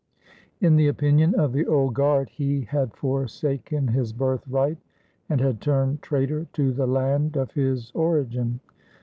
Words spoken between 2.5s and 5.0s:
had forsaken his birthright